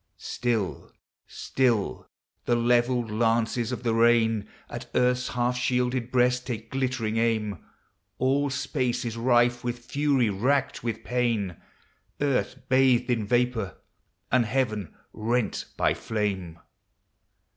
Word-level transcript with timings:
Still, 0.17 0.91
still, 1.27 2.09
the 2.45 2.55
levelled 2.55 3.11
lances 3.11 3.71
of 3.71 3.83
the 3.83 3.93
rain 3.93 4.49
At 4.67 4.89
earth's 4.95 5.27
half 5.27 5.55
shielded 5.55 6.09
breast 6.09 6.47
take 6.47 6.71
glittering 6.71 7.17
aim; 7.17 7.59
All 8.17 8.49
space 8.49 9.05
is 9.05 9.15
rife 9.15 9.63
with 9.63 9.77
fury, 9.85 10.31
racked 10.31 10.83
with 10.83 11.03
pain, 11.03 11.57
Earth 12.19 12.67
bathed 12.67 13.11
in 13.11 13.27
vapor, 13.27 13.77
and 14.31 14.47
heaven 14.47 14.91
rent 15.13 15.65
by 15.77 15.93
flame 15.93 16.57